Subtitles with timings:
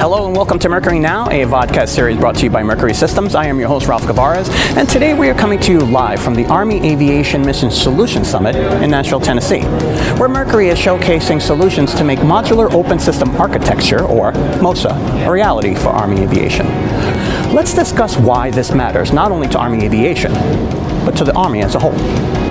[0.00, 3.34] Hello and welcome to Mercury Now, a vodcast series brought to you by Mercury Systems.
[3.34, 6.34] I am your host, Ralph Gavares, and today we are coming to you live from
[6.34, 9.62] the Army Aviation Mission Solutions Summit in Nashville, Tennessee,
[10.16, 14.32] where Mercury is showcasing solutions to make modular open system architecture, or
[14.62, 16.66] MOSA, a reality for Army aviation.
[17.52, 20.32] Let's discuss why this matters, not only to Army aviation,
[21.04, 22.47] but to the Army as a whole.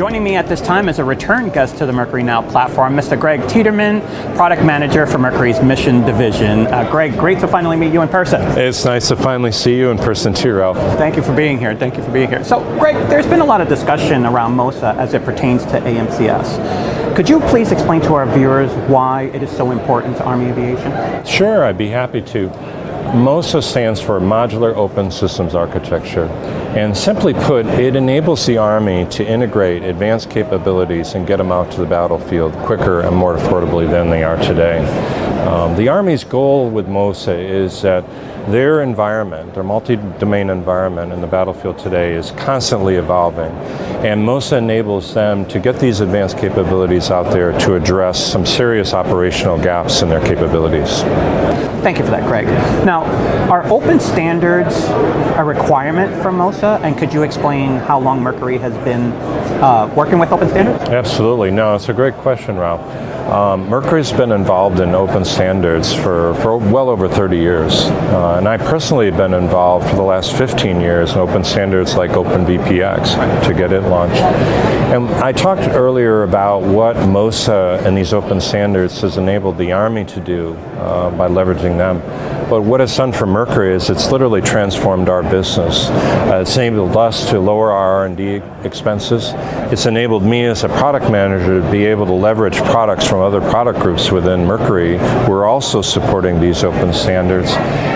[0.00, 3.20] Joining me at this time is a return guest to the Mercury Now platform, Mr.
[3.20, 4.00] Greg Tiedemann,
[4.34, 6.68] Product Manager for Mercury's Mission Division.
[6.68, 8.40] Uh, Greg, great to finally meet you in person.
[8.56, 10.78] It's nice to finally see you in person too, Ralph.
[10.96, 11.76] Thank you for being here.
[11.76, 12.42] Thank you for being here.
[12.42, 17.14] So, Greg, there's been a lot of discussion around MOSA as it pertains to AMCS.
[17.14, 21.26] Could you please explain to our viewers why it is so important to Army aviation?
[21.26, 22.48] Sure, I'd be happy to.
[23.10, 26.26] MOSA stands for Modular Open Systems Architecture.
[26.76, 31.72] And simply put, it enables the Army to integrate advanced capabilities and get them out
[31.72, 34.78] to the battlefield quicker and more affordably than they are today.
[35.44, 38.04] Um, the Army's goal with MOSA is that
[38.48, 43.52] their environment, their multi-domain environment in the battlefield today is constantly evolving.
[44.04, 48.94] And MOSA enables them to get these advanced capabilities out there to address some serious
[48.94, 51.02] operational gaps in their capabilities.
[51.82, 52.46] Thank you for that, Greg.
[52.84, 53.04] Now,
[53.50, 54.74] are open standards
[55.38, 56.80] a requirement for MOSA?
[56.82, 59.12] And could you explain how long Mercury has been
[59.62, 60.82] uh, working with open standards?
[60.90, 61.50] Absolutely.
[61.50, 62.82] No, it's a great question, Ralph.
[63.30, 67.84] Um, Mercury's been involved in open standards for, for well over 30 years.
[67.84, 71.96] Uh, and I personally have been involved for the last 15 years in open standards
[71.96, 74.20] like OpenVPX to get it launched.
[74.92, 80.04] And I talked earlier about what MOSA and these open standards has enabled the Army
[80.06, 82.00] to do uh, by leveraging them.
[82.50, 85.88] But what it's done for Mercury is it's literally transformed our business.
[85.88, 89.30] Uh, it's enabled us to lower our R&D expenses.
[89.72, 93.40] It's enabled me as a product manager to be able to leverage products from other
[93.40, 94.96] product groups within Mercury.
[95.28, 97.52] We're also supporting these open standards.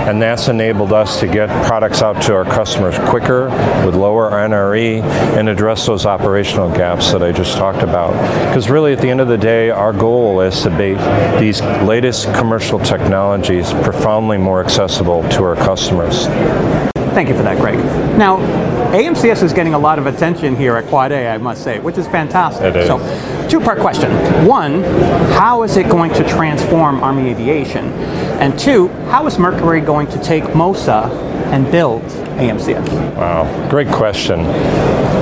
[0.06, 3.50] And that's enabled us to get products out to our customers quicker
[3.84, 5.02] with lower NRE
[5.36, 8.12] and address those operational gaps that I just talked about.
[8.48, 10.96] Because really at the end of the day, our goal is to make
[11.38, 16.24] these latest commercial technologies profoundly more accessible to our customers.
[17.12, 17.76] Thank you for that, Greg.
[18.16, 18.38] Now,
[18.94, 21.98] AMCS is getting a lot of attention here at Quad A, I must say, which
[21.98, 22.76] is fantastic.
[22.76, 22.86] It is.
[22.86, 24.12] So, two-part question.
[24.46, 24.84] One,
[25.32, 27.86] how is it going to transform Army aviation?
[28.38, 31.10] And two, how is Mercury going to take MOSA
[31.46, 32.02] and build
[32.38, 33.16] AMCS?
[33.16, 34.44] Wow, great question.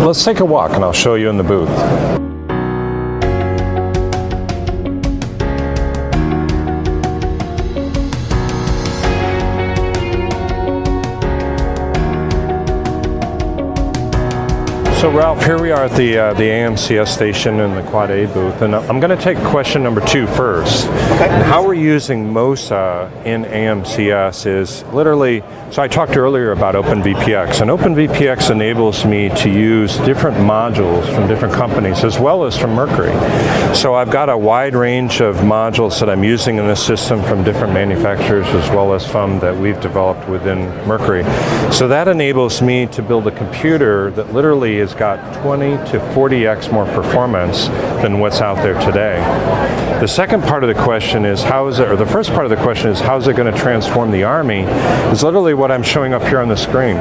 [0.04, 2.31] Let's take a walk and I'll show you in the booth.
[15.02, 18.26] So Ralph, here we are at the uh, the AMCS station in the Quad A
[18.32, 20.86] booth, and I'm going to take question number two first.
[20.86, 21.28] Okay.
[21.42, 25.42] How we're using MOSA in AMCS is literally.
[25.72, 31.26] So I talked earlier about OpenVPX, and OpenVPX enables me to use different modules from
[31.26, 33.12] different companies as well as from Mercury.
[33.74, 37.42] So I've got a wide range of modules that I'm using in this system from
[37.42, 41.24] different manufacturers as well as from that we've developed within Mercury.
[41.72, 46.72] So that enables me to build a computer that literally has got 20 to 40x
[46.72, 47.68] more performance
[48.02, 49.16] than what's out there today.
[50.00, 52.50] The second part of the question is how is it, or the first part of
[52.50, 54.62] the question is how is it going to transform the Army?
[55.12, 56.96] Is literally what I'm showing up here on the screen.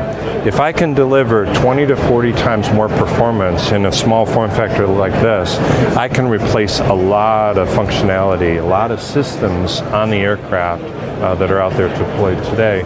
[0.46, 4.88] If I can deliver 20 to 40 times more performance in a small form factor
[4.88, 5.58] like this,
[5.98, 10.84] I can replace a lot of functionality, a lot of systems on the aircraft
[11.22, 12.82] uh, that are out there deployed today.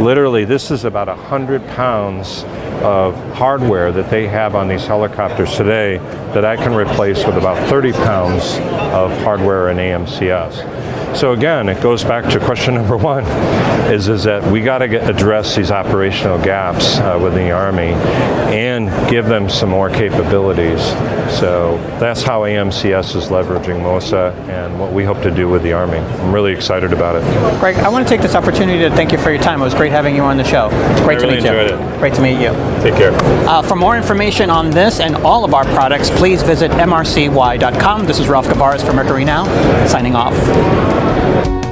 [0.00, 2.44] Literally, this is about 100 pounds
[2.84, 5.98] of hardware that they have on these helicopters today
[6.32, 8.44] that I can replace with about 30 pounds
[8.94, 10.87] of hardware in AMCS.
[11.14, 13.24] So again, it goes back to question number one:
[13.92, 17.92] is is that we got to address these operational gaps uh, within the Army
[18.52, 20.80] and give them some more capabilities.
[21.38, 25.72] So that's how AMCS is leveraging MOSA and what we hope to do with the
[25.72, 25.98] Army.
[25.98, 27.60] I'm really excited about it.
[27.60, 29.60] Greg, I want to take this opportunity to thank you for your time.
[29.60, 30.68] It was great having you on the show.
[30.72, 31.50] It's great to meet you.
[31.50, 31.98] it.
[31.98, 32.52] Great to meet you.
[32.82, 33.12] Take care.
[33.48, 38.06] Uh, for more information on this and all of our products, please visit mrcy.com.
[38.06, 39.44] This is Ralph Gavares for Mercury Now,
[39.86, 40.97] signing off.
[40.98, 41.67] Thank you.